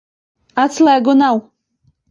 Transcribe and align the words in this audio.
Atslēgu 0.63 1.17
nav. 1.23 1.47